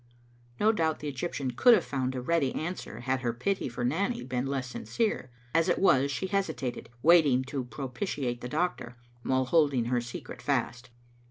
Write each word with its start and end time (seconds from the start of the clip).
No 0.59 0.71
doubt 0.71 0.97
the 0.97 1.13
Eg3rptian 1.13 1.55
could 1.55 1.75
have 1.75 1.85
found 1.85 2.15
a 2.15 2.21
ready 2.21 2.51
an 2.55 2.73
swer 2.73 3.01
had 3.01 3.21
her 3.21 3.33
pity 3.33 3.69
for 3.69 3.85
Nanny 3.85 4.23
been 4.23 4.47
less 4.47 4.73
sinjcere; 4.73 5.27
as 5.53 5.69
it 5.69 5.77
was, 5.77 6.09
she 6.09 6.25
hesitated, 6.25 6.89
wanting 7.03 7.43
to 7.43 7.65
propitiate 7.65 8.41
the 8.41 8.49
doctor, 8.49 8.97
while 9.21 9.45
holding 9.45 9.85
her 9.85 10.01
secret 10.01 10.41
fast. 10.41 10.89